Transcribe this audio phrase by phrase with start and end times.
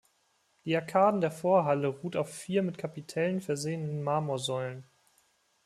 [0.65, 4.83] Die Arkaden der Vorhalle ruht auf vier mit Kapitellen versehenen Marmorsäulen.